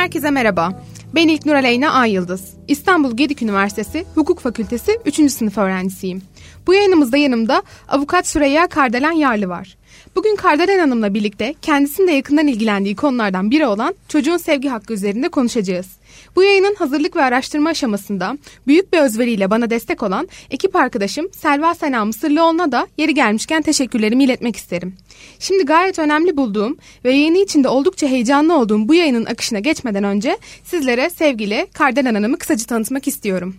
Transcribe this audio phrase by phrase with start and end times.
[0.00, 0.82] Herkese merhaba.
[1.14, 2.54] Ben İlknur Aleyna Ay Yıldız.
[2.68, 5.32] İstanbul Gedik Üniversitesi Hukuk Fakültesi 3.
[5.32, 6.22] sınıf öğrencisiyim.
[6.66, 9.76] Bu yayınımızda yanımda avukat Süreyya Kardelen Yarlı var.
[10.16, 15.28] Bugün Kardelen Hanım'la birlikte kendisinin de yakından ilgilendiği konulardan biri olan çocuğun sevgi hakkı üzerinde
[15.28, 15.86] konuşacağız.
[16.36, 21.74] Bu yayının hazırlık ve araştırma aşamasında büyük bir özveriyle bana destek olan ekip arkadaşım Selva
[21.74, 24.94] Sena Mısırlıoğlu'na da yeri gelmişken teşekkürlerimi iletmek isterim.
[25.38, 30.38] Şimdi gayet önemli bulduğum ve yayını içinde oldukça heyecanlı olduğum bu yayının akışına geçmeden önce
[30.64, 33.56] sizlere sevgili Kardelen Hanım'ı kısaca tanıtmak istiyorum.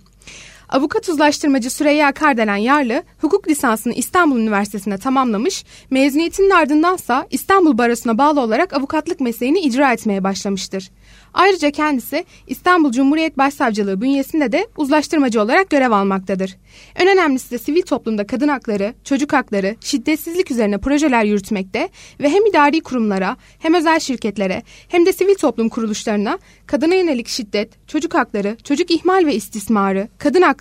[0.72, 8.42] Avukat uzlaştırmacı Süreyya Kardelen Yarlı, hukuk lisansını İstanbul Üniversitesi'nde tamamlamış, mezuniyetinin ardındansa İstanbul Barosu'na bağlı
[8.42, 10.92] olarak avukatlık mesleğini icra etmeye başlamıştır.
[11.34, 16.58] Ayrıca kendisi İstanbul Cumhuriyet Başsavcılığı bünyesinde de uzlaştırmacı olarak görev almaktadır.
[16.96, 22.46] En önemlisi de sivil toplumda kadın hakları, çocuk hakları, şiddetsizlik üzerine projeler yürütmekte ve hem
[22.46, 28.58] idari kurumlara hem özel şirketlere hem de sivil toplum kuruluşlarına kadına yönelik şiddet, çocuk hakları,
[28.64, 30.61] çocuk ihmal ve istismarı, kadın hakları,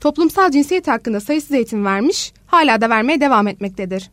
[0.00, 4.10] toplumsal cinsiyet hakkında sayısız eğitim vermiş, hala da vermeye devam etmektedir.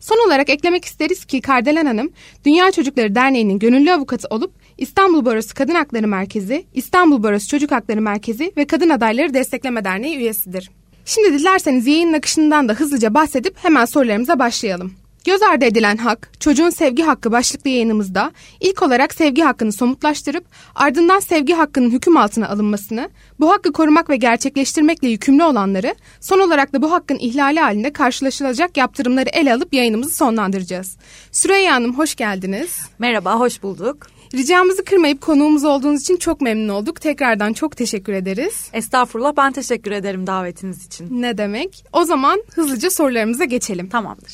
[0.00, 2.12] Son olarak eklemek isteriz ki Kardelen Hanım,
[2.44, 8.00] Dünya Çocukları Derneği'nin gönüllü avukatı olup İstanbul Barosu Kadın Hakları Merkezi, İstanbul Barosu Çocuk Hakları
[8.00, 10.70] Merkezi ve Kadın Adayları Destekleme Derneği üyesidir.
[11.04, 14.92] Şimdi dilerseniz yayın akışından da hızlıca bahsedip hemen sorularımıza başlayalım.
[15.24, 21.20] Göz ardı edilen hak, çocuğun sevgi hakkı başlıklı yayınımızda ilk olarak sevgi hakkını somutlaştırıp ardından
[21.20, 26.82] sevgi hakkının hüküm altına alınmasını, bu hakkı korumak ve gerçekleştirmekle yükümlü olanları, son olarak da
[26.82, 30.96] bu hakkın ihlali halinde karşılaşılacak yaptırımları ele alıp yayınımızı sonlandıracağız.
[31.32, 32.80] Süreyya Hanım hoş geldiniz.
[32.98, 34.06] Merhaba, hoş bulduk.
[34.34, 37.00] Ricamızı kırmayıp konuğumuz olduğunuz için çok memnun olduk.
[37.00, 38.70] Tekrardan çok teşekkür ederiz.
[38.72, 41.22] Estağfurullah ben teşekkür ederim davetiniz için.
[41.22, 41.84] Ne demek?
[41.92, 43.88] O zaman hızlıca sorularımıza geçelim.
[43.88, 44.32] Tamamdır.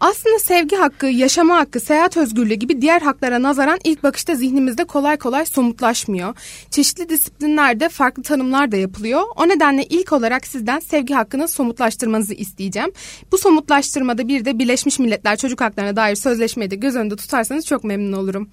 [0.00, 5.16] Aslında sevgi hakkı, yaşama hakkı, seyahat özgürlüğü gibi diğer haklara nazaran ilk bakışta zihnimizde kolay
[5.16, 6.34] kolay somutlaşmıyor.
[6.70, 9.22] Çeşitli disiplinlerde farklı tanımlar da yapılıyor.
[9.36, 12.92] O nedenle ilk olarak sizden sevgi hakkını somutlaştırmanızı isteyeceğim.
[13.32, 17.84] Bu somutlaştırmada bir de Birleşmiş Milletler Çocuk Haklarına dair sözleşmeyi de göz önünde tutarsanız çok
[17.84, 18.48] memnun olurum.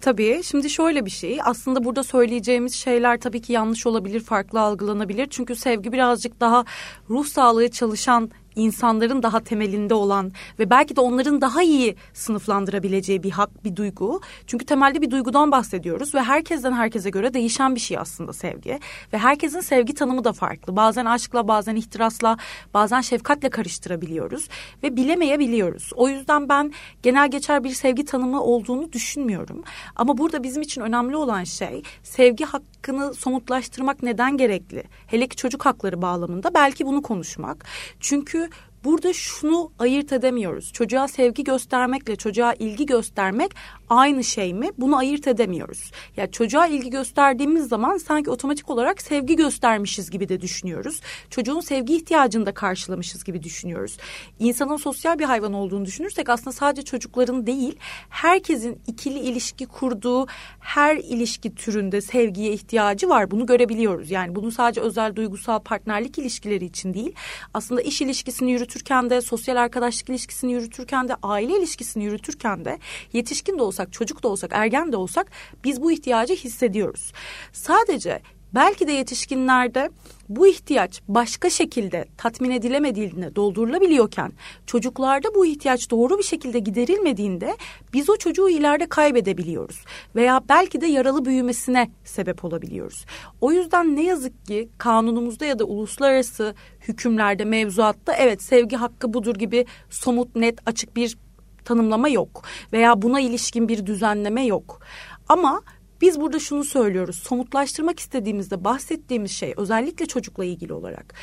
[0.00, 5.26] Tabii şimdi şöyle bir şey aslında burada söyleyeceğimiz şeyler tabii ki yanlış olabilir farklı algılanabilir
[5.30, 6.64] çünkü sevgi birazcık daha
[7.10, 13.30] ruh sağlığı çalışan insanların daha temelinde olan ve belki de onların daha iyi sınıflandırabileceği bir
[13.30, 14.20] hak, bir duygu.
[14.46, 18.80] Çünkü temelde bir duygudan bahsediyoruz ve herkesten herkese göre değişen bir şey aslında sevgi.
[19.12, 20.76] Ve herkesin sevgi tanımı da farklı.
[20.76, 22.36] Bazen aşkla, bazen ihtirasla,
[22.74, 24.48] bazen şefkatle karıştırabiliyoruz
[24.82, 25.90] ve bilemeyebiliyoruz.
[25.96, 29.64] O yüzden ben genel geçer bir sevgi tanımı olduğunu düşünmüyorum.
[29.96, 34.82] Ama burada bizim için önemli olan şey sevgi hakkını somutlaştırmak neden gerekli?
[35.06, 37.64] Hele ki çocuk hakları bağlamında belki bunu konuşmak.
[38.00, 38.47] Çünkü
[38.84, 40.72] Burada şunu ayırt edemiyoruz.
[40.72, 43.52] Çocuğa sevgi göstermekle çocuğa ilgi göstermek
[43.88, 44.70] aynı şey mi?
[44.78, 45.90] Bunu ayırt edemiyoruz.
[45.92, 51.00] Ya yani çocuğa ilgi gösterdiğimiz zaman sanki otomatik olarak sevgi göstermişiz gibi de düşünüyoruz.
[51.30, 53.96] Çocuğun sevgi ihtiyacını da karşılamışız gibi düşünüyoruz.
[54.38, 57.76] İnsanın sosyal bir hayvan olduğunu düşünürsek aslında sadece çocukların değil,
[58.08, 60.26] herkesin ikili ilişki kurduğu
[60.60, 63.30] her ilişki türünde sevgiye ihtiyacı var.
[63.30, 64.10] Bunu görebiliyoruz.
[64.10, 67.14] Yani bunu sadece özel duygusal partnerlik ilişkileri için değil,
[67.54, 72.78] aslında iş ilişkisini yürütürken de, sosyal arkadaşlık ilişkisini yürütürken de, aile ilişkisini yürütürken de,
[73.12, 75.30] yetişkin de olsa olsak, çocuk da olsak, ergen de olsak
[75.64, 77.12] biz bu ihtiyacı hissediyoruz.
[77.52, 78.22] Sadece
[78.54, 79.90] belki de yetişkinlerde
[80.28, 84.32] bu ihtiyaç başka şekilde tatmin edilemediğinde doldurulabiliyorken
[84.66, 87.56] çocuklarda bu ihtiyaç doğru bir şekilde giderilmediğinde
[87.92, 89.84] biz o çocuğu ileride kaybedebiliyoruz
[90.16, 93.04] veya belki de yaralı büyümesine sebep olabiliyoruz.
[93.40, 99.34] O yüzden ne yazık ki kanunumuzda ya da uluslararası hükümlerde mevzuatta evet sevgi hakkı budur
[99.34, 101.16] gibi somut net açık bir
[101.64, 102.42] tanımlama yok
[102.72, 104.80] veya buna ilişkin bir düzenleme yok.
[105.28, 105.62] Ama
[106.00, 107.16] biz burada şunu söylüyoruz.
[107.16, 111.14] Somutlaştırmak istediğimizde bahsettiğimiz şey özellikle çocukla ilgili olarak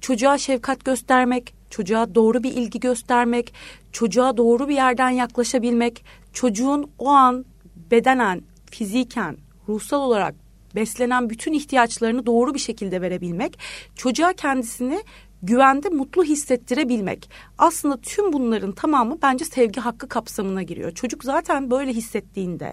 [0.00, 3.54] çocuğa şefkat göstermek, çocuğa doğru bir ilgi göstermek,
[3.92, 7.44] çocuğa doğru bir yerden yaklaşabilmek, çocuğun o an
[7.90, 9.36] bedenen, fiziken,
[9.68, 10.34] ruhsal olarak
[10.74, 13.58] beslenen bütün ihtiyaçlarını doğru bir şekilde verebilmek,
[13.96, 15.02] çocuğa kendisini
[15.42, 17.30] güvende mutlu hissettirebilmek.
[17.58, 20.90] Aslında tüm bunların tamamı bence sevgi hakkı kapsamına giriyor.
[20.90, 22.72] Çocuk zaten böyle hissettiğinde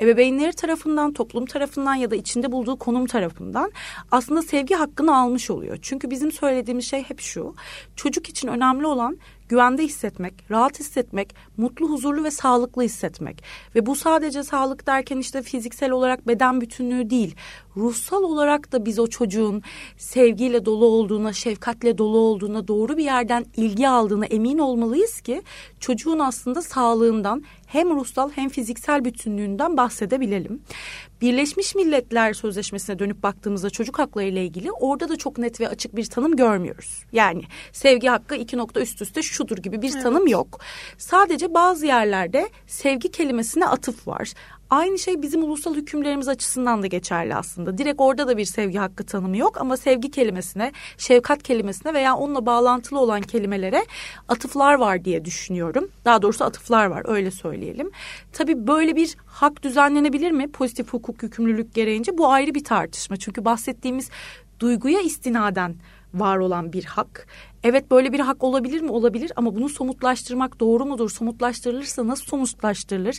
[0.00, 3.72] ebeveynleri tarafından, toplum tarafından ya da içinde bulduğu konum tarafından
[4.10, 5.78] aslında sevgi hakkını almış oluyor.
[5.82, 7.54] Çünkü bizim söylediğimiz şey hep şu.
[7.96, 9.18] Çocuk için önemli olan
[9.48, 13.44] güvende hissetmek, rahat hissetmek, mutlu, huzurlu ve sağlıklı hissetmek.
[13.74, 17.36] Ve bu sadece sağlık derken işte fiziksel olarak beden bütünlüğü değil.
[17.76, 19.62] Ruhsal olarak da biz o çocuğun
[19.96, 25.42] sevgiyle dolu olduğuna, şefkatle dolu olduğuna, doğru bir yerden ilgi aldığına emin olmalıyız ki
[25.80, 30.62] çocuğun aslında sağlığından hem ruhsal hem fiziksel bütünlüğünden bahsedebilelim.
[31.20, 35.96] Birleşmiş Milletler Sözleşmesi'ne dönüp baktığımızda çocuk hakları ile ilgili orada da çok net ve açık
[35.96, 37.04] bir tanım görmüyoruz.
[37.12, 37.42] Yani
[37.72, 40.02] sevgi hakkı iki nokta üst üste şudur gibi bir evet.
[40.02, 40.60] tanım yok.
[40.98, 44.32] Sadece bazı yerlerde sevgi kelimesine atıf var.
[44.70, 47.78] Aynı şey bizim ulusal hükümlerimiz açısından da geçerli aslında.
[47.78, 52.46] Direkt orada da bir sevgi hakkı tanımı yok ama sevgi kelimesine, şefkat kelimesine veya onunla
[52.46, 53.86] bağlantılı olan kelimelere
[54.28, 55.90] atıflar var diye düşünüyorum.
[56.04, 57.90] Daha doğrusu atıflar var öyle söyleyelim.
[58.32, 62.18] Tabii böyle bir hak düzenlenebilir mi pozitif hukuk yükümlülük gereğince?
[62.18, 63.16] Bu ayrı bir tartışma.
[63.16, 64.10] Çünkü bahsettiğimiz
[64.60, 65.76] duyguya istinaden
[66.20, 67.26] var olan bir hak.
[67.62, 68.90] Evet böyle bir hak olabilir mi?
[68.90, 71.10] Olabilir ama bunu somutlaştırmak doğru mudur?
[71.10, 73.18] Somutlaştırılırsa nasıl somutlaştırılır?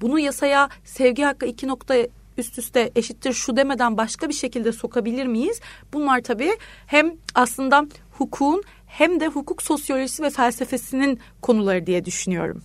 [0.00, 1.94] Bunu yasaya sevgi hakkı iki nokta
[2.38, 5.60] üst üste eşittir şu demeden başka bir şekilde sokabilir miyiz?
[5.92, 6.50] Bunlar tabii
[6.86, 7.86] hem aslında
[8.18, 12.62] hukukun hem de hukuk sosyolojisi ve felsefesinin konuları diye düşünüyorum.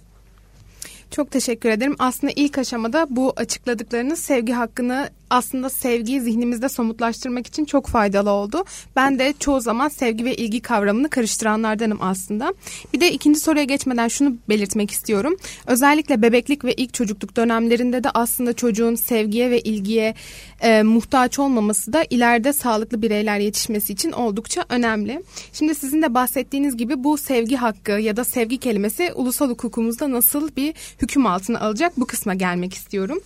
[1.12, 1.95] Çok teşekkür ederim.
[2.00, 8.63] Aslında ilk aşamada bu açıkladıklarınız sevgi hakkını aslında sevgiyi zihnimizde somutlaştırmak için çok faydalı oldu.
[8.95, 12.53] Ben de çoğu zaman sevgi ve ilgi kavramını karıştıranlardanım aslında.
[12.94, 15.35] Bir de ikinci soruya geçmeden şunu belirtmek istiyorum.
[15.68, 20.15] Özellikle bebeklik ve ilk çocukluk dönemlerinde de aslında çocuğun sevgiye ve ilgiye
[20.63, 25.24] e, muhtaç olmaması da ileride sağlıklı bireyler yetişmesi için oldukça önemli.
[25.54, 30.56] Şimdi sizin de bahsettiğiniz gibi bu sevgi hakkı ya da sevgi kelimesi ulusal hukukumuzda nasıl
[30.56, 33.19] bir hüküm altına alacak bu kısma gelmek istiyorum.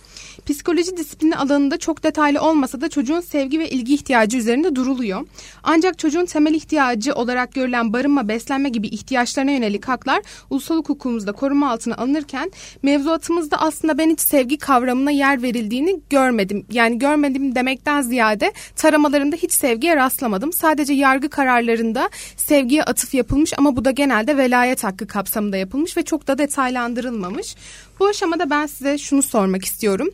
[0.46, 5.26] Psikoloji disiplini alanında çok detaylı olmasa da çocuğun sevgi ve ilgi ihtiyacı üzerinde duruluyor.
[5.62, 11.70] Ancak çocuğun temel ihtiyacı olarak görülen barınma, beslenme gibi ihtiyaçlarına yönelik haklar ulusal hukukumuzda koruma
[11.70, 12.52] altına alınırken
[12.82, 16.66] mevzuatımızda aslında ben hiç sevgi kavramına yer verildiğini görmedim.
[16.72, 20.52] Yani görmedim demekten ziyade taramalarında hiç sevgiye rastlamadım.
[20.52, 26.02] Sadece yargı kararlarında sevgiye atıf yapılmış ama bu da genelde velayet hakkı kapsamında yapılmış ve
[26.02, 27.56] çok da detaylandırılmamış.
[28.00, 30.08] Bu aşamada ben size şunu sormak istiyorum.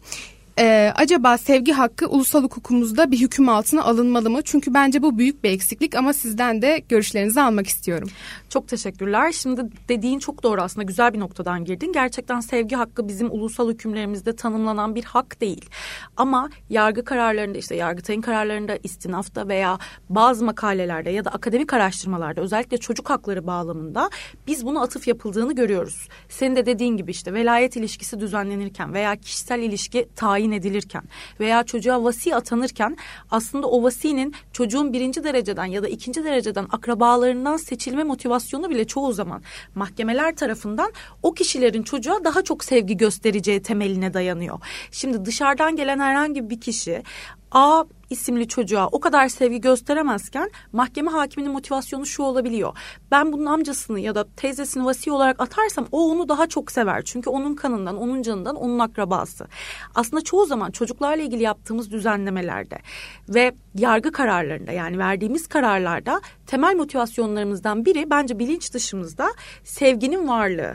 [0.59, 4.43] Ee, acaba sevgi hakkı ulusal hukukumuzda bir hüküm altına alınmalı mı?
[4.43, 8.09] Çünkü bence bu büyük bir eksiklik ama sizden de görüşlerinizi almak istiyorum.
[8.49, 9.33] Çok teşekkürler.
[9.33, 11.93] Şimdi dediğin çok doğru aslında güzel bir noktadan girdin.
[11.93, 15.71] Gerçekten sevgi hakkı bizim ulusal hükümlerimizde tanımlanan bir hak değil.
[16.17, 19.79] Ama yargı kararlarında işte Yargıtay'ın kararlarında istinafta veya
[20.09, 24.11] bazı makalelerde ya da akademik araştırmalarda özellikle çocuk hakları bağlamında
[24.47, 26.09] biz bunu atıf yapıldığını görüyoruz.
[26.29, 31.03] Senin de dediğin gibi işte velayet ilişkisi düzenlenirken veya kişisel ilişki tayin edilirken
[31.41, 32.97] veya çocuğa vasi atanırken
[33.31, 39.13] aslında o vasinin çocuğun birinci dereceden ya da ikinci dereceden akrabalarından seçilme motivasyonu bile çoğu
[39.13, 39.43] zaman
[39.75, 40.93] mahkemeler tarafından
[41.23, 44.61] o kişilerin çocuğa daha çok sevgi göstereceği temeline dayanıyor.
[44.91, 47.03] Şimdi dışarıdan gelen herhangi bir kişi
[47.55, 52.77] A isimli çocuğa o kadar sevgi gösteremezken mahkeme hakiminin motivasyonu şu olabiliyor.
[53.11, 57.03] Ben bunun amcasını ya da teyzesini vasi olarak atarsam o onu daha çok sever.
[57.05, 59.47] Çünkü onun kanından, onun canından, onun akrabası.
[59.95, 62.79] Aslında çoğu zaman çocuklarla ilgili yaptığımız düzenlemelerde
[63.29, 69.29] ve yargı kararlarında yani verdiğimiz kararlarda temel motivasyonlarımızdan biri bence bilinç dışımızda
[69.65, 70.75] sevginin varlığı.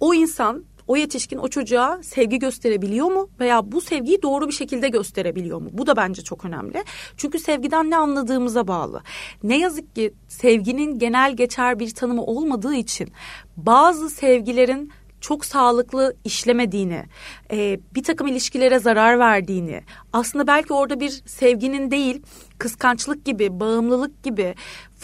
[0.00, 4.88] O insan o yetişkin o çocuğa sevgi gösterebiliyor mu veya bu sevgiyi doğru bir şekilde
[4.88, 5.68] gösterebiliyor mu?
[5.72, 6.84] Bu da bence çok önemli.
[7.16, 9.02] Çünkü sevgiden ne anladığımıza bağlı.
[9.42, 13.08] Ne yazık ki sevginin genel geçer bir tanımı olmadığı için
[13.56, 14.92] bazı sevgilerin
[15.24, 17.02] çok sağlıklı işlemediğini,
[17.50, 19.80] e, bir takım ilişkilere zarar verdiğini,
[20.12, 22.22] aslında belki orada bir sevginin değil,
[22.58, 24.54] kıskançlık gibi, bağımlılık gibi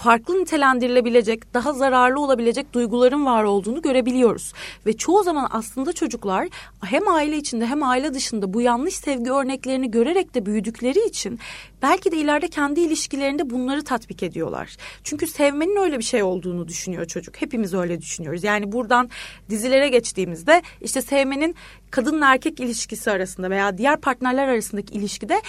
[0.03, 4.53] farklı nitelendirilebilecek, daha zararlı olabilecek duyguların var olduğunu görebiliyoruz.
[4.87, 6.49] Ve çoğu zaman aslında çocuklar
[6.85, 11.39] hem aile içinde hem aile dışında bu yanlış sevgi örneklerini görerek de büyüdükleri için
[11.83, 14.77] belki de ileride kendi ilişkilerinde bunları tatbik ediyorlar.
[15.05, 17.43] Çünkü sevmenin öyle bir şey olduğunu düşünüyor çocuk.
[17.43, 18.45] Hepimiz öyle düşünüyoruz.
[18.45, 19.11] Yani buradan
[19.51, 21.55] dizilere geçtiğimizde işte sevmenin
[21.91, 25.43] kadınla erkek ilişkisi arasında veya diğer partnerler arasındaki ilişkide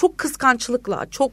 [0.00, 1.32] çok kıskançlıkla, çok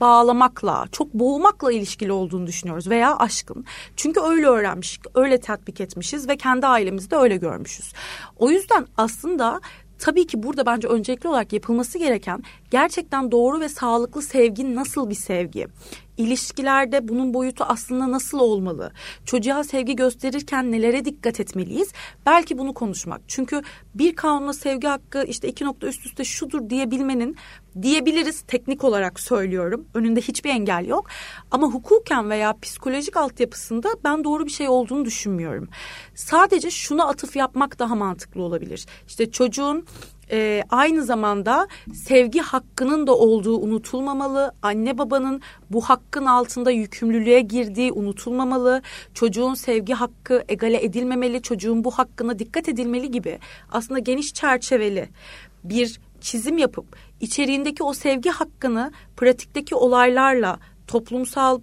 [0.00, 3.64] bağlamakla, çok boğmakla ilişkili olduğunu düşünüyoruz veya aşkın.
[3.96, 7.92] Çünkü öyle öğrenmiş, öyle tatbik etmişiz ve kendi ailemizde öyle görmüşüz.
[8.36, 9.60] O yüzden aslında
[9.98, 15.14] tabii ki burada bence öncelikli olarak yapılması gereken gerçekten doğru ve sağlıklı sevgi nasıl bir
[15.14, 15.66] sevgi?
[16.18, 18.92] İlişkilerde bunun boyutu aslında nasıl olmalı?
[19.24, 21.92] Çocuğa sevgi gösterirken nelere dikkat etmeliyiz?
[22.26, 23.20] Belki bunu konuşmak.
[23.28, 23.62] Çünkü
[23.94, 27.36] bir kanunla sevgi hakkı işte iki nokta üst üste şudur diyebilmenin
[27.82, 29.86] diyebiliriz teknik olarak söylüyorum.
[29.94, 31.06] Önünde hiçbir engel yok.
[31.50, 35.68] Ama hukuken veya psikolojik altyapısında ben doğru bir şey olduğunu düşünmüyorum.
[36.14, 38.86] Sadece şuna atıf yapmak daha mantıklı olabilir.
[39.08, 39.86] İşte çocuğun
[40.30, 44.52] e, aynı zamanda sevgi hakkının da olduğu unutulmamalı.
[44.62, 48.82] Anne babanın bu hakkın altında yükümlülüğe girdiği unutulmamalı.
[49.14, 51.42] Çocuğun sevgi hakkı egale edilmemeli.
[51.42, 53.38] Çocuğun bu hakkına dikkat edilmeli gibi
[53.72, 55.08] aslında geniş çerçeveli
[55.64, 61.60] bir çizim yapıp içeriğindeki o sevgi hakkını pratikteki olaylarla toplumsal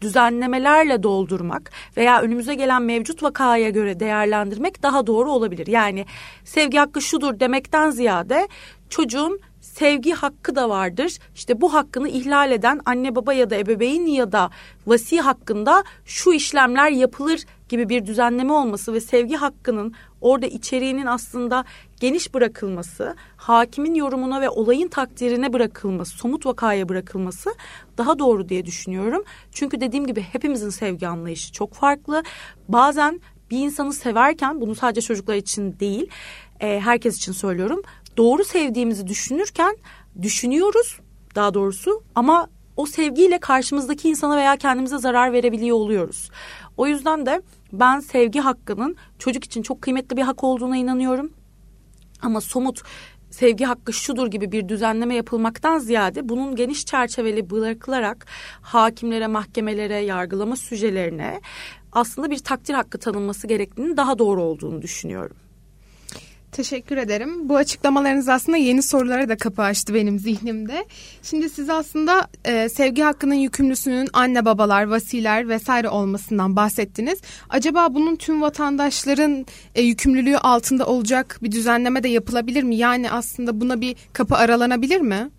[0.00, 5.66] düzenlemelerle doldurmak veya önümüze gelen mevcut vakaya göre değerlendirmek daha doğru olabilir.
[5.66, 6.06] Yani
[6.44, 8.48] sevgi hakkı şudur demekten ziyade
[8.90, 9.40] çocuğun
[9.78, 11.18] sevgi hakkı da vardır.
[11.34, 14.50] İşte bu hakkını ihlal eden anne baba ya da ebeveyn ya da
[14.86, 21.64] vasi hakkında şu işlemler yapılır gibi bir düzenleme olması ve sevgi hakkının orada içeriğinin aslında
[22.00, 27.50] geniş bırakılması, hakimin yorumuna ve olayın takdirine bırakılması, somut vakaya bırakılması
[27.98, 29.24] daha doğru diye düşünüyorum.
[29.52, 32.22] Çünkü dediğim gibi hepimizin sevgi anlayışı çok farklı.
[32.68, 33.20] Bazen
[33.50, 36.10] bir insanı severken bunu sadece çocuklar için değil,
[36.60, 37.82] e, herkes için söylüyorum.
[38.18, 39.76] Doğru sevdiğimizi düşünürken
[40.22, 41.00] düşünüyoruz
[41.34, 46.30] daha doğrusu ama o sevgiyle karşımızdaki insana veya kendimize zarar verebiliyor oluyoruz.
[46.76, 51.32] O yüzden de ben sevgi hakkının çocuk için çok kıymetli bir hak olduğuna inanıyorum.
[52.22, 52.82] Ama somut
[53.30, 58.26] sevgi hakkı şudur gibi bir düzenleme yapılmaktan ziyade bunun geniş çerçeveli bırakılarak
[58.62, 61.40] hakimlere, mahkemelere, yargılama süjelerine
[61.92, 65.36] aslında bir takdir hakkı tanınması gerektiğini daha doğru olduğunu düşünüyorum.
[66.52, 67.48] Teşekkür ederim.
[67.48, 70.84] Bu açıklamalarınız aslında yeni sorulara da kapı açtı benim zihnimde.
[71.22, 77.20] Şimdi siz aslında e, sevgi hakkının yükümlüsünün anne babalar, vasiler vesaire olmasından bahsettiniz.
[77.48, 82.76] Acaba bunun tüm vatandaşların e, yükümlülüğü altında olacak bir düzenleme de yapılabilir mi?
[82.76, 85.30] Yani aslında buna bir kapı aralanabilir mi?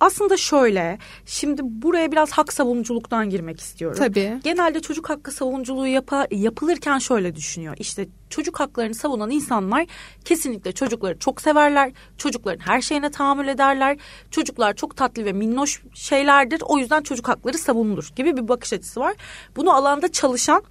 [0.00, 3.98] Aslında şöyle, şimdi buraya biraz hak savunuculuktan girmek istiyorum.
[3.98, 4.40] Tabii.
[4.44, 7.76] Genelde çocuk hakkı savunuculuğu yapa, yapılırken şöyle düşünüyor.
[7.78, 9.86] İşte çocuk haklarını savunan insanlar
[10.24, 11.92] kesinlikle çocukları çok severler.
[12.18, 13.96] Çocukların her şeyine tahammül ederler.
[14.30, 16.62] Çocuklar çok tatlı ve minnoş şeylerdir.
[16.66, 19.14] O yüzden çocuk hakları savunulur gibi bir bakış açısı var.
[19.56, 20.62] Bunu alanda çalışan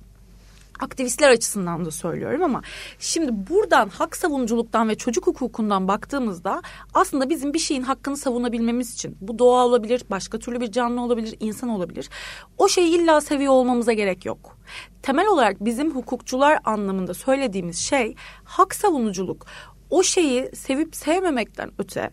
[0.79, 2.61] aktivistler açısından da söylüyorum ama
[2.99, 6.61] şimdi buradan hak savunuculuktan ve çocuk hukukundan baktığımızda
[6.93, 11.35] aslında bizim bir şeyin hakkını savunabilmemiz için bu doğa olabilir, başka türlü bir canlı olabilir,
[11.39, 12.09] insan olabilir.
[12.57, 14.57] O şeyi illa seviyor olmamıza gerek yok.
[15.01, 19.45] Temel olarak bizim hukukçular anlamında söylediğimiz şey hak savunuculuk.
[19.89, 22.11] O şeyi sevip sevmemekten öte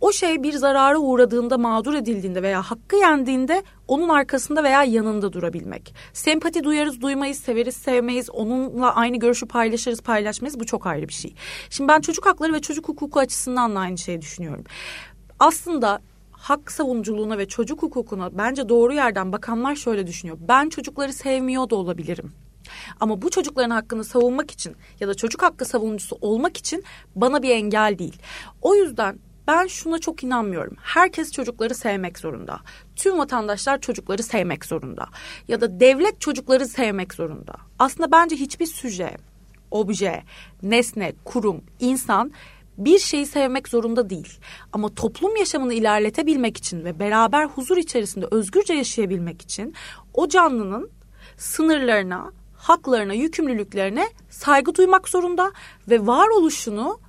[0.00, 5.94] o şey bir zarara uğradığında, mağdur edildiğinde veya hakkı yendiğinde onun arkasında veya yanında durabilmek.
[6.12, 10.60] Sempati duyarız, duymayız, severiz, sevmeyiz, onunla aynı görüşü paylaşırız, paylaşmayız.
[10.60, 11.34] Bu çok ayrı bir şey.
[11.70, 14.64] Şimdi ben çocuk hakları ve çocuk hukuku açısından da aynı şeyi düşünüyorum.
[15.38, 16.00] Aslında
[16.30, 20.38] hak savunuculuğuna ve çocuk hukukuna bence doğru yerden bakanlar şöyle düşünüyor.
[20.48, 22.32] Ben çocukları sevmiyor da olabilirim.
[23.00, 26.84] Ama bu çocukların hakkını savunmak için ya da çocuk hakkı savunucusu olmak için
[27.16, 28.16] bana bir engel değil.
[28.62, 30.76] O yüzden ben şuna çok inanmıyorum.
[30.82, 32.60] Herkes çocukları sevmek zorunda.
[32.96, 35.06] Tüm vatandaşlar çocukları sevmek zorunda.
[35.48, 37.54] Ya da devlet çocukları sevmek zorunda.
[37.78, 39.16] Aslında bence hiçbir süje,
[39.70, 40.22] obje,
[40.62, 42.32] nesne, kurum, insan
[42.78, 44.38] bir şeyi sevmek zorunda değil.
[44.72, 49.74] Ama toplum yaşamını ilerletebilmek için ve beraber huzur içerisinde özgürce yaşayabilmek için
[50.14, 50.90] o canlının
[51.36, 55.52] sınırlarına, haklarına, yükümlülüklerine saygı duymak zorunda
[55.90, 57.00] ve varoluşunu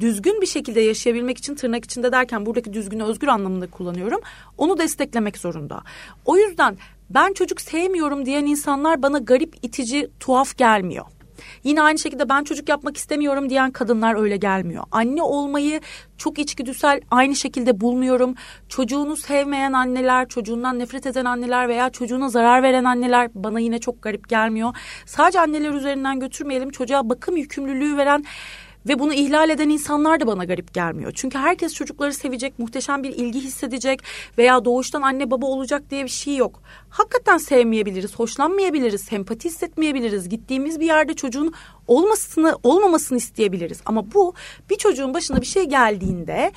[0.00, 4.20] düzgün bir şekilde yaşayabilmek için tırnak içinde derken buradaki düzgün özgür anlamında kullanıyorum.
[4.58, 5.82] Onu desteklemek zorunda.
[6.24, 6.76] O yüzden
[7.10, 11.04] ben çocuk sevmiyorum diyen insanlar bana garip, itici, tuhaf gelmiyor.
[11.64, 14.84] Yine aynı şekilde ben çocuk yapmak istemiyorum diyen kadınlar öyle gelmiyor.
[14.90, 15.80] Anne olmayı
[16.18, 18.34] çok içgüdüsel aynı şekilde bulmuyorum.
[18.68, 24.02] Çocuğunu sevmeyen anneler, çocuğundan nefret eden anneler veya çocuğuna zarar veren anneler bana yine çok
[24.02, 24.76] garip gelmiyor.
[25.06, 26.70] Sadece anneler üzerinden götürmeyelim.
[26.70, 28.24] Çocuğa bakım yükümlülüğü veren
[28.88, 31.12] ve bunu ihlal eden insanlar da bana garip gelmiyor.
[31.14, 34.00] Çünkü herkes çocukları sevecek, muhteşem bir ilgi hissedecek
[34.38, 36.62] veya doğuştan anne baba olacak diye bir şey yok.
[36.90, 40.28] Hakikaten sevmeyebiliriz, hoşlanmayabiliriz, sempati hissetmeyebiliriz.
[40.28, 41.54] Gittiğimiz bir yerde çocuğun
[41.86, 43.80] olmasını, olmamasını isteyebiliriz.
[43.86, 44.34] Ama bu
[44.70, 46.52] bir çocuğun başına bir şey geldiğinde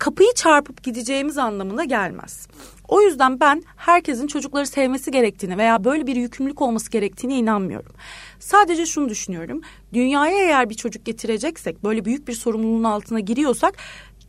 [0.00, 2.48] kapıyı çarpıp gideceğimiz anlamına gelmez.
[2.88, 7.92] O yüzden ben herkesin çocukları sevmesi gerektiğini veya böyle bir yükümlülük olması gerektiğine inanmıyorum.
[8.38, 9.60] Sadece şunu düşünüyorum.
[9.92, 13.74] Dünyaya eğer bir çocuk getireceksek, böyle büyük bir sorumluluğun altına giriyorsak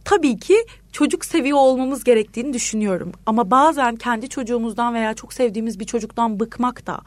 [0.05, 3.11] tabii ki çocuk seviyor olmamız gerektiğini düşünüyorum.
[3.25, 7.01] Ama bazen kendi çocuğumuzdan veya çok sevdiğimiz bir çocuktan bıkmak da,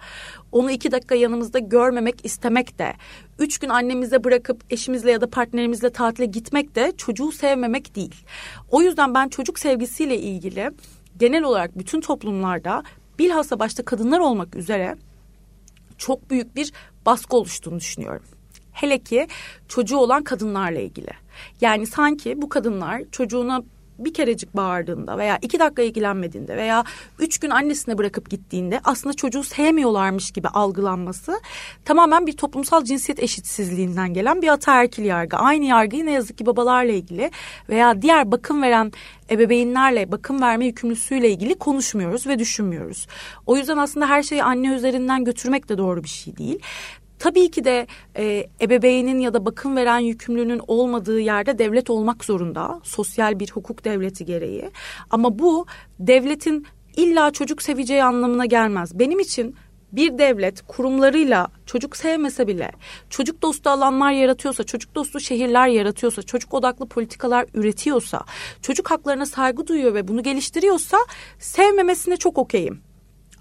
[0.53, 2.95] onu iki dakika yanımızda görmemek istemek de,
[3.39, 8.15] üç gün annemize bırakıp eşimizle ya da partnerimizle tatile gitmek de çocuğu sevmemek değil.
[8.71, 10.71] O yüzden ben çocuk sevgisiyle ilgili
[11.19, 12.83] genel olarak bütün toplumlarda
[13.19, 14.97] bilhassa başta kadınlar olmak üzere
[15.99, 16.73] çok büyük bir
[17.07, 18.23] baskı oluştuğunu düşünüyorum.
[18.75, 19.27] Hele ki
[19.69, 21.11] çocuğu olan kadınlarla ilgili.
[21.61, 23.63] Yani sanki bu kadınlar çocuğuna
[23.99, 26.85] bir kerecik bağırdığında veya iki dakika ilgilenmediğinde veya
[27.19, 31.41] üç gün annesine bırakıp gittiğinde aslında çocuğu sevmiyorlarmış gibi algılanması
[31.85, 35.37] tamamen bir toplumsal cinsiyet eşitsizliğinden gelen bir ataerkil yargı.
[35.37, 37.31] Aynı yargıyı ne yazık ki babalarla ilgili
[37.69, 38.93] veya diğer bakım veren
[39.31, 43.07] ebeveynlerle bakım verme yükümlüsüyle ilgili konuşmuyoruz ve düşünmüyoruz.
[43.47, 46.59] O yüzden aslında her şeyi anne üzerinden götürmek de doğru bir şey değil.
[47.25, 52.81] Tabii ki de e, ebeveynin ya da bakım veren yükümlünün olmadığı yerde devlet olmak zorunda.
[52.83, 54.71] Sosyal bir hukuk devleti gereği.
[55.11, 55.67] Ama bu
[55.99, 56.67] devletin
[56.97, 58.99] illa çocuk seveceği anlamına gelmez.
[58.99, 59.57] Benim için
[59.93, 62.71] bir devlet kurumlarıyla çocuk sevmese bile
[63.11, 68.25] çocuk dostu alanlar yaratıyorsa, çocuk dostu şehirler yaratıyorsa, çocuk odaklı politikalar üretiyorsa,
[68.63, 70.99] çocuk haklarına saygı duyuyor ve bunu geliştiriyorsa
[71.39, 72.84] sevmemesine çok okeyim.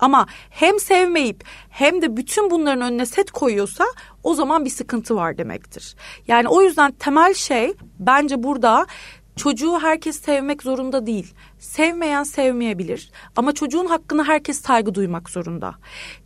[0.03, 3.85] Ama hem sevmeyip hem de bütün bunların önüne set koyuyorsa
[4.23, 5.95] o zaman bir sıkıntı var demektir.
[6.27, 8.85] Yani o yüzden temel şey bence burada
[9.35, 11.33] çocuğu herkes sevmek zorunda değil.
[11.59, 15.75] Sevmeyen sevmeyebilir ama çocuğun hakkını herkes saygı duymak zorunda.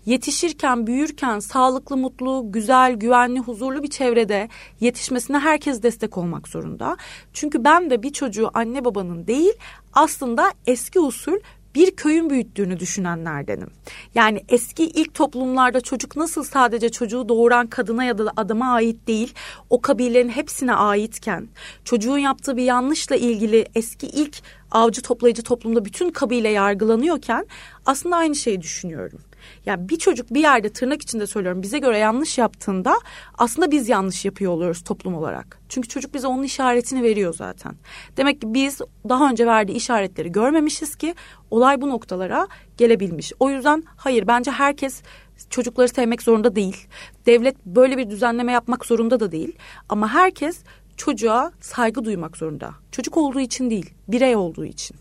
[0.06, 6.98] Yetişirken, büyürken sağlıklı, mutlu, güzel, güvenli, huzurlu bir çevrede yetişmesine herkes destek olmak zorunda.
[7.34, 9.54] Çünkü ben de bir çocuğu anne babanın değil
[9.94, 11.38] aslında eski usul
[11.78, 13.70] bir köyün büyüttüğünü düşünenlerdenim.
[14.16, 19.34] Yani eski ilk toplumlarda çocuk nasıl sadece çocuğu doğuran kadına ya da adama ait değil,
[19.70, 21.48] o kabilenin hepsine aitken,
[21.86, 24.38] çocuğun yaptığı bir yanlışla ilgili eski ilk
[24.72, 27.46] avcı toplayıcı toplumda bütün kabile yargılanıyorken
[27.86, 29.20] aslında aynı şeyi düşünüyorum.
[29.66, 32.96] Yani bir çocuk bir yerde tırnak içinde söylüyorum bize göre yanlış yaptığında
[33.38, 35.60] aslında biz yanlış yapıyor oluyoruz toplum olarak.
[35.70, 37.75] Çünkü çocuk bize onun işaretini veriyor zaten.
[38.18, 41.16] Demek ki biz daha önce verdiği işaretleri görmemişiz ki
[41.51, 43.34] olay bu noktalara gelebilmiş.
[43.39, 45.01] O yüzden hayır bence herkes
[45.50, 46.88] çocukları sevmek zorunda değil.
[47.25, 49.56] Devlet böyle bir düzenleme yapmak zorunda da değil.
[49.89, 50.60] Ama herkes
[50.98, 52.74] çocuğa saygı duymak zorunda.
[52.92, 54.98] Çocuk olduğu için değil, birey olduğu için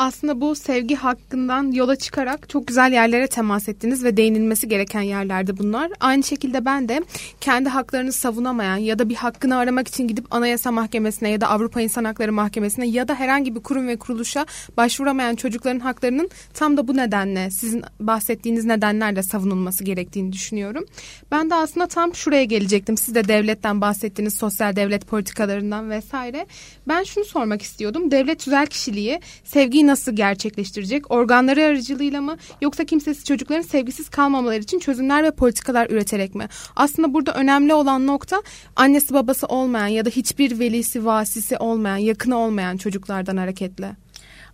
[0.00, 5.58] aslında bu sevgi hakkından yola çıkarak çok güzel yerlere temas ettiniz ve değinilmesi gereken yerlerde
[5.58, 5.90] bunlar.
[6.00, 7.00] Aynı şekilde ben de
[7.40, 11.80] kendi haklarını savunamayan ya da bir hakkını aramak için gidip Anayasa Mahkemesi'ne ya da Avrupa
[11.80, 16.88] İnsan Hakları Mahkemesi'ne ya da herhangi bir kurum ve kuruluşa başvuramayan çocukların haklarının tam da
[16.88, 20.84] bu nedenle sizin bahsettiğiniz nedenlerle savunulması gerektiğini düşünüyorum.
[21.30, 22.96] Ben de aslında tam şuraya gelecektim.
[22.96, 26.46] Siz de devletten bahsettiğiniz sosyal devlet politikalarından vesaire.
[26.88, 28.10] Ben şunu sormak istiyordum.
[28.10, 31.10] Devlet tüzel kişiliği sevgiyi nasıl gerçekleştirecek?
[31.10, 36.48] Organları aracılığıyla mı yoksa kimsesiz çocukların sevgisiz kalmamaları için çözümler ve politikalar üreterek mi?
[36.76, 38.42] Aslında burada önemli olan nokta
[38.76, 43.96] annesi babası olmayan ya da hiçbir velisi vasisi olmayan, yakını olmayan çocuklardan hareketle.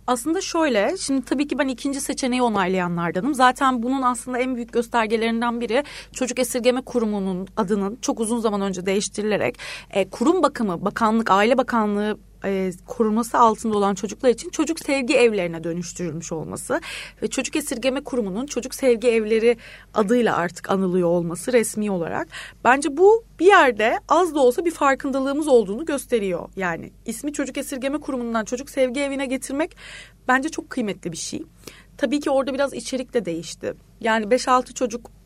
[0.07, 3.33] Aslında şöyle, şimdi tabii ki ben ikinci seçeneği onaylayanlardanım.
[3.33, 8.85] Zaten bunun aslında en büyük göstergelerinden biri Çocuk Esirgeme Kurumu'nun adının çok uzun zaman önce
[8.85, 15.15] değiştirilerek e, kurum bakımı, bakanlık, aile bakanlığı e, koruması altında olan çocuklar için çocuk sevgi
[15.15, 16.81] evlerine dönüştürülmüş olması
[17.21, 19.57] ve Çocuk Esirgeme Kurumu'nun çocuk sevgi evleri
[19.93, 22.27] adıyla artık anılıyor olması resmi olarak
[22.63, 26.49] bence bu bir yerde az da olsa bir farkındalığımız olduğunu gösteriyor.
[26.55, 29.77] Yani ismi Çocuk Esirgeme Kurumu'ndan çocuk sevgi evine getirmek
[30.27, 31.43] bence çok kıymetli bir şey.
[31.97, 33.73] Tabii ki orada biraz içerik de değişti.
[34.01, 35.16] Yani 5-6 çocuk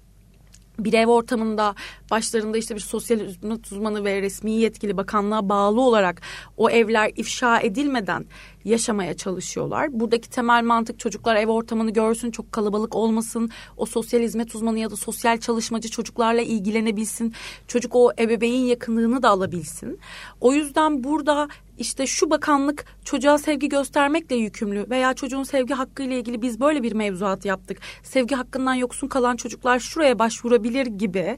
[0.83, 1.75] bir ev ortamında
[2.11, 6.21] başlarında işte bir sosyal hizmet uzmanı ve resmi yetkili bakanlığa bağlı olarak
[6.57, 8.25] o evler ifşa edilmeden
[8.65, 9.99] yaşamaya çalışıyorlar.
[9.99, 14.89] Buradaki temel mantık çocuklar ev ortamını görsün, çok kalabalık olmasın, o sosyal hizmet uzmanı ya
[14.89, 17.33] da sosyal çalışmacı çocuklarla ilgilenebilsin,
[17.67, 19.99] çocuk o ebeveyn yakınlığını da alabilsin.
[20.41, 21.47] O yüzden burada
[21.77, 26.83] işte şu bakanlık çocuğa sevgi göstermekle yükümlü veya çocuğun sevgi hakkı ile ilgili biz böyle
[26.83, 27.77] bir mevzuat yaptık.
[28.03, 31.37] Sevgi hakkından yoksun kalan çocuklar şuraya başvurabilir gibi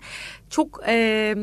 [0.50, 1.36] çok e,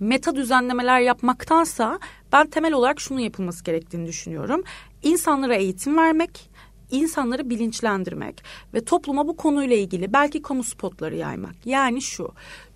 [0.00, 1.98] meta düzenlemeler yapmaktansa
[2.32, 4.62] ben temel olarak şunu yapılması gerektiğini düşünüyorum.
[5.02, 6.50] İnsanlara eğitim vermek,
[6.90, 8.42] insanları bilinçlendirmek
[8.74, 11.54] ve topluma bu konuyla ilgili belki kamu spotları yaymak.
[11.64, 12.32] Yani şu,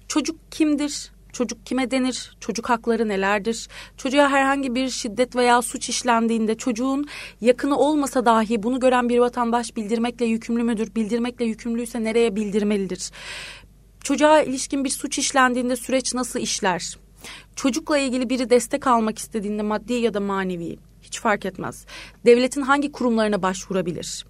[0.08, 1.14] çocuk kimdir?
[1.32, 2.36] Çocuk kime denir?
[2.40, 3.68] Çocuk hakları nelerdir?
[3.96, 7.06] Çocuğa herhangi bir şiddet veya suç işlendiğinde çocuğun
[7.40, 10.94] yakını olmasa dahi bunu gören bir vatandaş bildirmekle yükümlü müdür?
[10.94, 13.10] Bildirmekle yükümlüyse nereye bildirmelidir?
[14.04, 16.98] Çocuğa ilişkin bir suç işlendiğinde süreç nasıl işler?
[17.56, 20.78] Çocukla ilgili biri destek almak istediğinde maddi ya da manevi
[21.14, 21.86] hiç fark etmez.
[22.26, 24.26] Devletin hangi kurumlarına başvurabilir?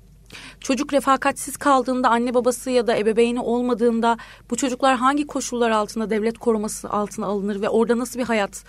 [0.60, 4.16] Çocuk refakatsiz kaldığında anne babası ya da ebeveyni olmadığında
[4.50, 8.64] bu çocuklar hangi koşullar altında devlet koruması altına alınır ve orada nasıl bir hayat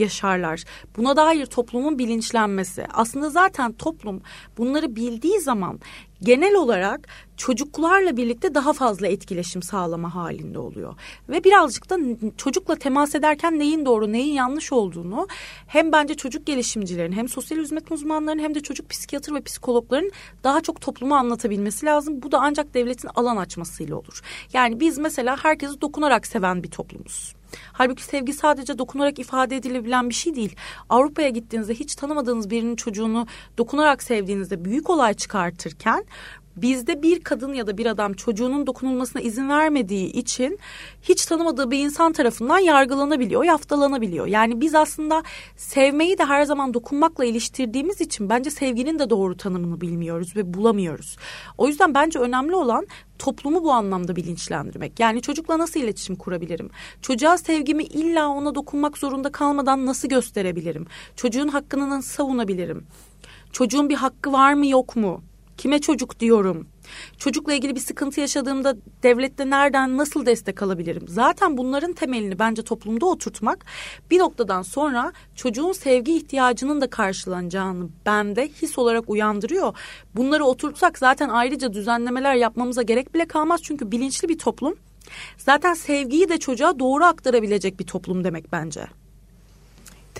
[0.00, 0.64] yaşarlar.
[0.96, 2.86] Buna dair toplumun bilinçlenmesi.
[2.92, 4.22] Aslında zaten toplum
[4.58, 5.80] bunları bildiği zaman
[6.22, 10.94] genel olarak çocuklarla birlikte daha fazla etkileşim sağlama halinde oluyor.
[11.28, 11.96] Ve birazcık da
[12.36, 15.28] çocukla temas ederken neyin doğru neyin yanlış olduğunu
[15.66, 20.10] hem bence çocuk gelişimcilerin hem sosyal hizmet uzmanlarının hem de çocuk psikiyatr ve psikologların
[20.44, 22.22] daha çok topluma anlatabilmesi lazım.
[22.22, 24.22] Bu da ancak devletin alan açmasıyla olur.
[24.52, 27.39] Yani biz mesela herkesi dokunarak seven bir toplumuz.
[27.72, 30.56] Halbuki sevgi sadece dokunarak ifade edilebilen bir şey değil.
[30.88, 33.26] Avrupa'ya gittiğinizde hiç tanımadığınız birinin çocuğunu
[33.58, 36.04] dokunarak sevdiğinizde büyük olay çıkartırken
[36.62, 40.58] bizde bir kadın ya da bir adam çocuğunun dokunulmasına izin vermediği için
[41.02, 44.26] hiç tanımadığı bir insan tarafından yargılanabiliyor, yaftalanabiliyor.
[44.26, 45.22] Yani biz aslında
[45.56, 51.16] sevmeyi de her zaman dokunmakla iliştirdiğimiz için bence sevginin de doğru tanımını bilmiyoruz ve bulamıyoruz.
[51.58, 52.86] O yüzden bence önemli olan
[53.18, 55.00] toplumu bu anlamda bilinçlendirmek.
[55.00, 56.70] Yani çocukla nasıl iletişim kurabilirim?
[57.02, 60.86] Çocuğa sevgimi illa ona dokunmak zorunda kalmadan nasıl gösterebilirim?
[61.16, 62.86] Çocuğun hakkını nasıl savunabilirim?
[63.52, 65.22] Çocuğun bir hakkı var mı yok mu?
[65.60, 66.68] Kime çocuk diyorum?
[67.18, 71.04] Çocukla ilgili bir sıkıntı yaşadığımda devlette nereden nasıl destek alabilirim?
[71.08, 73.64] Zaten bunların temelini bence toplumda oturtmak
[74.10, 79.76] bir noktadan sonra çocuğun sevgi ihtiyacının da karşılanacağını bende his olarak uyandırıyor.
[80.16, 83.60] Bunları oturtsak zaten ayrıca düzenlemeler yapmamıza gerek bile kalmaz.
[83.62, 84.76] Çünkü bilinçli bir toplum
[85.38, 88.86] zaten sevgiyi de çocuğa doğru aktarabilecek bir toplum demek bence.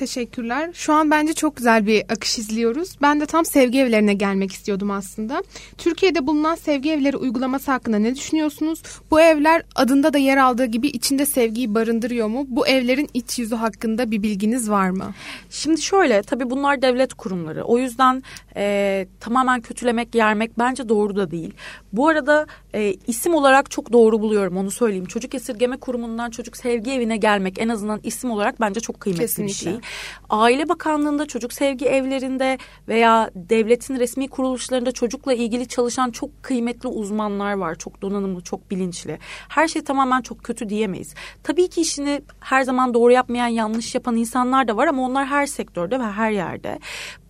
[0.00, 0.70] Teşekkürler.
[0.72, 2.96] Şu an bence çok güzel bir akış izliyoruz.
[3.02, 5.42] Ben de tam sevgi evlerine gelmek istiyordum aslında.
[5.78, 8.82] Türkiye'de bulunan sevgi evleri uygulaması hakkında ne düşünüyorsunuz?
[9.10, 12.44] Bu evler adında da yer aldığı gibi içinde sevgiyi barındırıyor mu?
[12.48, 15.14] Bu evlerin iç yüzü hakkında bir bilginiz var mı?
[15.50, 17.64] Şimdi şöyle tabii bunlar devlet kurumları.
[17.64, 18.22] O yüzden
[18.56, 21.54] e, tamamen kötülemek, yermek bence doğru da değil.
[21.92, 25.06] Bu arada e, isim olarak çok doğru buluyorum onu söyleyeyim.
[25.06, 29.70] Çocuk esirgeme kurumundan çocuk sevgi evine gelmek en azından isim olarak bence çok kıymetli Kesinlikle.
[29.70, 29.89] bir şey.
[30.30, 37.52] Aile Bakanlığı'nda çocuk sevgi evlerinde veya devletin resmi kuruluşlarında çocukla ilgili çalışan çok kıymetli uzmanlar
[37.52, 37.74] var.
[37.74, 39.18] Çok donanımlı, çok bilinçli.
[39.48, 41.14] Her şey tamamen çok kötü diyemeyiz.
[41.42, 45.46] Tabii ki işini her zaman doğru yapmayan, yanlış yapan insanlar da var ama onlar her
[45.46, 46.78] sektörde ve her yerde.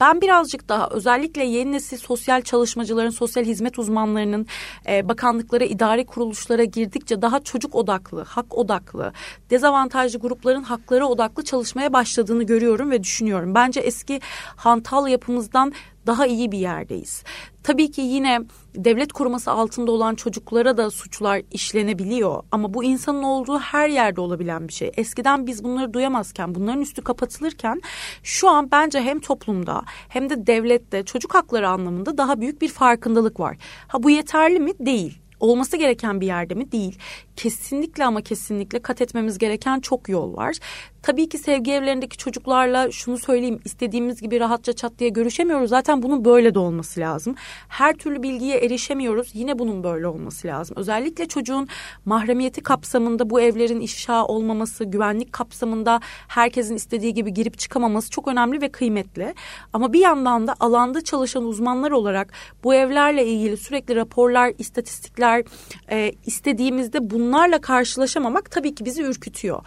[0.01, 4.47] Ben birazcık daha özellikle yeni nesil sosyal çalışmacıların, sosyal hizmet uzmanlarının
[4.89, 9.13] e, bakanlıklara, idari kuruluşlara girdikçe daha çocuk odaklı, hak odaklı,
[9.51, 13.55] dezavantajlı grupların hakları odaklı çalışmaya başladığını görüyorum ve düşünüyorum.
[13.55, 14.21] Bence eski
[14.57, 15.73] hantal yapımızdan
[16.07, 17.25] daha iyi bir yerdeyiz.
[17.63, 18.41] Tabii ki yine
[18.75, 24.69] devlet koruması altında olan çocuklara da suçlar işlenebiliyor ama bu insanın olduğu her yerde olabilen
[24.69, 24.93] bir şey.
[24.97, 27.81] Eskiden biz bunları duyamazken, bunların üstü kapatılırken
[28.23, 33.41] şu an bence hem toplumda hem de devlette çocuk hakları anlamında daha büyük bir farkındalık
[33.41, 33.57] var.
[33.89, 34.73] Ha bu yeterli mi?
[34.81, 36.73] Değil olması gereken bir yerde mi?
[36.73, 36.99] Değil.
[37.43, 40.57] Kesinlikle ama kesinlikle kat etmemiz gereken çok yol var.
[41.03, 45.71] Tabii ki sevgi evlerindeki çocuklarla şunu söyleyeyim istediğimiz gibi rahatça çat diye görüşemiyoruz.
[45.71, 47.35] Zaten bunun böyle de olması lazım.
[47.69, 49.31] Her türlü bilgiye erişemiyoruz.
[49.35, 50.77] Yine bunun böyle olması lazım.
[50.77, 51.69] Özellikle çocuğun
[52.05, 58.61] mahremiyeti kapsamında bu evlerin ifşa olmaması, güvenlik kapsamında herkesin istediği gibi girip çıkamaması çok önemli
[58.61, 59.35] ve kıymetli.
[59.73, 62.33] Ama bir yandan da alanda çalışan uzmanlar olarak
[62.65, 65.45] bu evlerle ilgili sürekli raporlar, istatistikler
[65.91, 69.63] e, istediğimizde bunlarla karşılaşamamak tabii ki bizi ürkütüyor.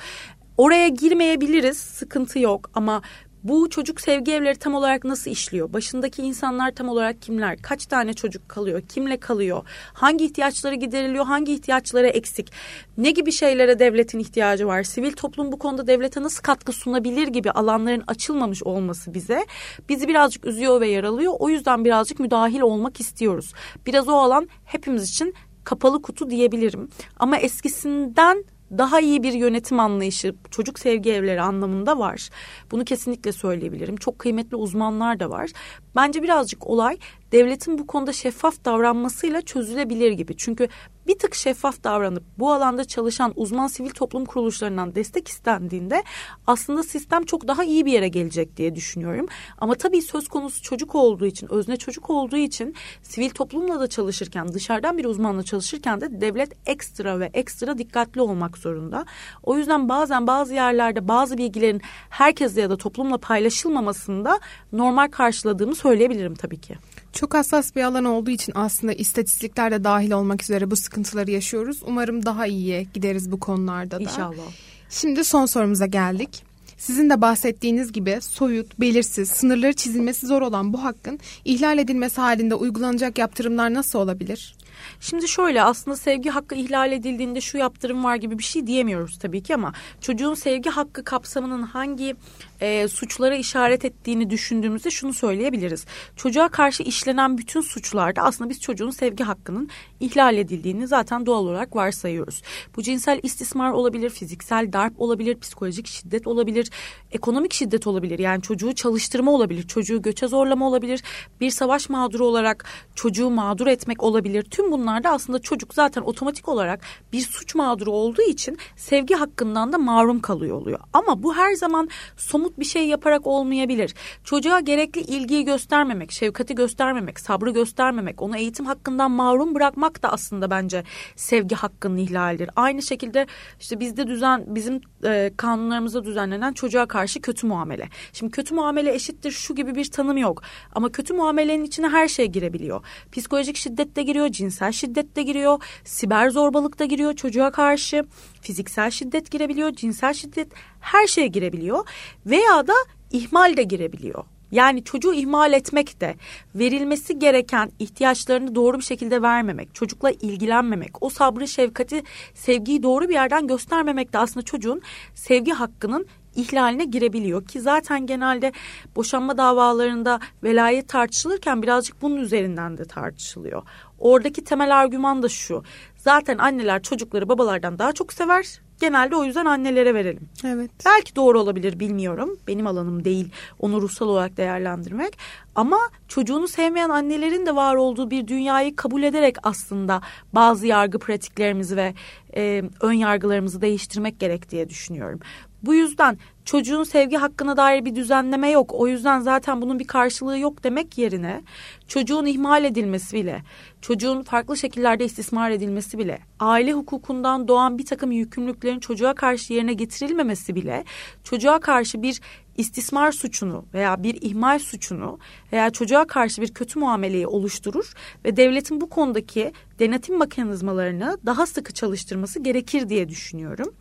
[0.57, 3.01] Oraya girmeyebiliriz, sıkıntı yok ama
[3.43, 5.73] bu çocuk sevgi evleri tam olarak nasıl işliyor?
[5.73, 7.57] Başındaki insanlar tam olarak kimler?
[7.61, 8.81] Kaç tane çocuk kalıyor?
[8.81, 9.63] Kimle kalıyor?
[9.93, 11.25] Hangi ihtiyaçları gideriliyor?
[11.25, 12.51] Hangi ihtiyaçları eksik?
[12.97, 14.83] Ne gibi şeylere devletin ihtiyacı var?
[14.83, 19.45] Sivil toplum bu konuda devlete nasıl katkı sunabilir gibi alanların açılmamış olması bize
[19.89, 21.33] bizi birazcık üzüyor ve yaralıyor.
[21.39, 23.53] O yüzden birazcık müdahil olmak istiyoruz.
[23.85, 26.89] Biraz o alan hepimiz için kapalı kutu diyebilirim.
[27.19, 28.43] Ama eskisinden
[28.77, 32.29] daha iyi bir yönetim anlayışı çocuk sevgi evleri anlamında var.
[32.71, 33.95] Bunu kesinlikle söyleyebilirim.
[33.95, 35.51] Çok kıymetli uzmanlar da var.
[35.95, 36.97] Bence birazcık olay
[37.33, 40.37] devletin bu konuda şeffaf davranmasıyla çözülebilir gibi.
[40.37, 40.67] Çünkü
[41.07, 46.03] bir tık şeffaf davranıp bu alanda çalışan uzman sivil toplum kuruluşlarından destek istendiğinde
[46.47, 49.25] aslında sistem çok daha iyi bir yere gelecek diye düşünüyorum.
[49.57, 54.53] Ama tabii söz konusu çocuk olduğu için, özne çocuk olduğu için sivil toplumla da çalışırken,
[54.53, 59.05] dışarıdan bir uzmanla çalışırken de devlet ekstra ve ekstra dikkatli olmak zorunda.
[59.43, 64.39] O yüzden bazen bazı yerlerde bazı bilgilerin herkesle ya da toplumla paylaşılmamasında
[64.71, 66.75] normal karşıladığımı söyleyebilirim tabii ki.
[67.13, 71.81] Çok hassas bir alan olduğu için aslında istatistikler de dahil olmak üzere bu sıkıntıları yaşıyoruz.
[71.85, 74.03] Umarım daha iyiye gideriz bu konularda da.
[74.03, 74.43] İnşallah.
[74.89, 76.43] Şimdi son sorumuza geldik.
[76.77, 82.55] Sizin de bahsettiğiniz gibi soyut, belirsiz, sınırları çizilmesi zor olan bu hakkın ihlal edilmesi halinde
[82.55, 84.55] uygulanacak yaptırımlar nasıl olabilir?
[85.03, 89.43] Şimdi şöyle aslında sevgi hakkı ihlal edildiğinde şu yaptırım var gibi bir şey diyemiyoruz tabii
[89.43, 92.15] ki ama çocuğun sevgi hakkı kapsamının hangi
[92.61, 95.85] e, suçlara işaret ettiğini düşündüğümüzde şunu söyleyebiliriz.
[96.15, 101.75] Çocuğa karşı işlenen bütün suçlarda aslında biz çocuğun sevgi hakkının ihlal edildiğini zaten doğal olarak
[101.75, 102.41] varsayıyoruz.
[102.75, 106.69] Bu cinsel istismar olabilir, fiziksel darp olabilir, psikolojik şiddet olabilir,
[107.11, 108.19] ekonomik şiddet olabilir.
[108.19, 111.03] Yani çocuğu çalıştırma olabilir, çocuğu göçe zorlama olabilir,
[111.41, 114.43] bir savaş mağduru olarak çocuğu mağdur etmek olabilir.
[114.43, 116.79] Tüm bunlarda aslında çocuk zaten otomatik olarak
[117.13, 120.79] bir suç mağduru olduğu için sevgi hakkından da mahrum kalıyor oluyor.
[120.93, 123.93] Ama bu her zaman somut bir şey yaparak olmayabilir.
[124.23, 130.49] Çocuğa gerekli ilgiyi göstermemek, şefkati göstermemek, sabrı göstermemek, onu eğitim hakkından mahrum bırakmak da aslında
[130.49, 130.83] bence
[131.15, 132.49] sevgi hakkının ihlalidir.
[132.55, 133.27] Aynı şekilde
[133.59, 137.89] işte bizde düzen bizim e, kanunlarımızda düzenlenen çocuğa karşı kötü muamele.
[138.13, 140.41] Şimdi kötü muamele eşittir şu gibi bir tanım yok.
[140.75, 142.81] Ama kötü muamelenin içine her şey girebiliyor.
[143.11, 148.05] Psikolojik şiddet de giriyor, cinsel şiddet de giriyor, siber zorbalık da giriyor çocuğa karşı,
[148.41, 150.47] fiziksel şiddet girebiliyor, cinsel şiddet
[150.79, 151.87] her şeye girebiliyor
[152.25, 152.73] veya da
[153.11, 154.23] ihmal de girebiliyor.
[154.51, 156.15] Yani çocuğu ihmal etmek de
[156.55, 163.13] verilmesi gereken ihtiyaçlarını doğru bir şekilde vermemek, çocukla ilgilenmemek, o sabrı, şefkati, sevgiyi doğru bir
[163.13, 164.81] yerden göstermemek de aslında çocuğun
[165.15, 168.51] sevgi hakkının ihlaline girebiliyor ki zaten genelde
[168.95, 173.63] boşanma davalarında velayet tartışılırken birazcık bunun üzerinden de tartışılıyor.
[174.03, 175.63] Oradaki temel argüman da şu.
[175.97, 178.59] Zaten anneler çocukları babalardan daha çok sever.
[178.81, 180.29] Genelde o yüzden annelere verelim.
[180.45, 180.71] Evet.
[180.85, 182.37] Belki doğru olabilir bilmiyorum.
[182.47, 185.17] Benim alanım değil onu ruhsal olarak değerlendirmek.
[185.55, 190.01] Ama çocuğunu sevmeyen annelerin de var olduğu bir dünyayı kabul ederek aslında
[190.33, 191.93] bazı yargı pratiklerimizi ve
[192.35, 195.19] e, ön yargılarımızı değiştirmek gerek diye düşünüyorum.
[195.63, 198.73] Bu yüzden çocuğun sevgi hakkına dair bir düzenleme yok.
[198.73, 201.41] O yüzden zaten bunun bir karşılığı yok demek yerine
[201.87, 203.41] çocuğun ihmal edilmesi bile,
[203.81, 209.73] çocuğun farklı şekillerde istismar edilmesi bile, aile hukukundan doğan bir takım yükümlülüklerin çocuğa karşı yerine
[209.73, 210.83] getirilmemesi bile
[211.23, 212.21] çocuğa karşı bir
[212.57, 215.19] istismar suçunu veya bir ihmal suçunu
[215.53, 217.93] veya çocuğa karşı bir kötü muameleyi oluşturur
[218.25, 223.73] ve devletin bu konudaki denetim mekanizmalarını daha sıkı çalıştırması gerekir diye düşünüyorum.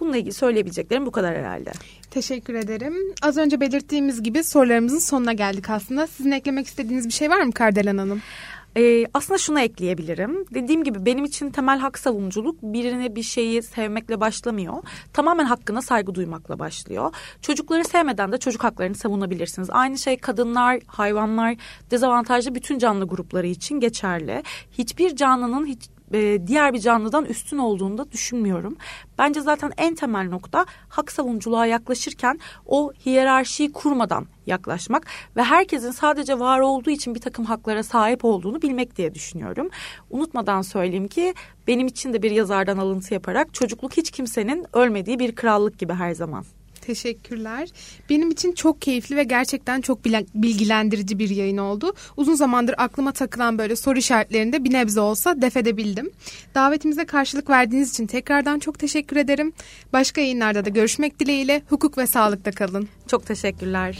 [0.00, 1.72] Bununla ilgili söyleyebileceklerim bu kadar herhalde.
[2.10, 2.94] Teşekkür ederim.
[3.22, 6.06] Az önce belirttiğimiz gibi sorularımızın sonuna geldik aslında.
[6.06, 8.22] Sizin eklemek istediğiniz bir şey var mı Kardelen Hanım?
[8.76, 10.44] Ee, aslında şunu ekleyebilirim.
[10.54, 14.74] Dediğim gibi benim için temel hak savunuculuk birine bir şeyi sevmekle başlamıyor.
[15.12, 17.14] Tamamen hakkına saygı duymakla başlıyor.
[17.42, 19.70] Çocukları sevmeden de çocuk haklarını savunabilirsiniz.
[19.70, 21.56] Aynı şey kadınlar, hayvanlar,
[21.90, 24.42] dezavantajlı bütün canlı grupları için geçerli.
[24.78, 28.76] Hiçbir canlının hiç e, diğer bir canlıdan üstün olduğunu da düşünmüyorum.
[29.18, 36.38] Bence zaten en temel nokta hak savunuculuğa yaklaşırken o hiyerarşiyi kurmadan yaklaşmak ve herkesin sadece
[36.38, 39.68] var olduğu için bir takım haklara sahip olduğunu bilmek diye düşünüyorum.
[40.10, 41.34] Unutmadan söyleyeyim ki
[41.66, 46.14] benim için de bir yazardan alıntı yaparak çocukluk hiç kimsenin ölmediği bir krallık gibi her
[46.14, 46.44] zaman.
[46.88, 47.68] Teşekkürler.
[48.10, 51.94] Benim için çok keyifli ve gerçekten çok bilgilendirici bir yayın oldu.
[52.16, 56.10] Uzun zamandır aklıma takılan böyle soru işaretlerini de bir nebze olsa def edebildim.
[56.54, 59.52] Davetimize karşılık verdiğiniz için tekrardan çok teşekkür ederim.
[59.92, 62.88] Başka yayınlarda da görüşmek dileğiyle hukuk ve sağlıkta kalın.
[63.06, 63.98] Çok teşekkürler.